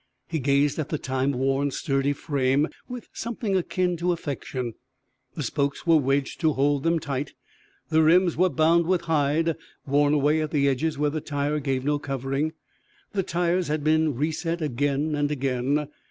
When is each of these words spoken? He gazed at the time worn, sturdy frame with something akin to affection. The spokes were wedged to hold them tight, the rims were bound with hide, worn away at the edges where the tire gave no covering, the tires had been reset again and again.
He 0.27 0.39
gazed 0.39 0.79
at 0.79 0.89
the 0.89 0.97
time 0.97 1.31
worn, 1.31 1.69
sturdy 1.69 2.13
frame 2.13 2.69
with 2.87 3.07
something 3.13 3.55
akin 3.55 3.97
to 3.97 4.11
affection. 4.11 4.73
The 5.35 5.43
spokes 5.43 5.85
were 5.85 5.97
wedged 5.97 6.41
to 6.41 6.53
hold 6.53 6.81
them 6.81 6.97
tight, 6.97 7.35
the 7.89 8.01
rims 8.01 8.35
were 8.35 8.49
bound 8.49 8.87
with 8.87 9.01
hide, 9.01 9.55
worn 9.85 10.15
away 10.15 10.41
at 10.41 10.49
the 10.49 10.67
edges 10.67 10.97
where 10.97 11.11
the 11.11 11.21
tire 11.21 11.59
gave 11.59 11.85
no 11.85 11.99
covering, 11.99 12.53
the 13.11 13.21
tires 13.21 13.67
had 13.67 13.83
been 13.83 14.15
reset 14.15 14.59
again 14.59 15.13
and 15.13 15.29
again. 15.29 15.87